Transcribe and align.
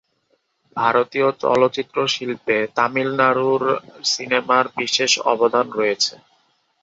ভারতের 0.77 1.27
চলচ্চিত্র 1.43 1.97
শিল্পে 2.07 2.57
তামিলনাড়ুর 2.75 3.63
সিনেমার 4.05 4.65
বিশেষ 4.77 5.11
অবদান 5.31 5.65
রয়েছে। 5.71 6.13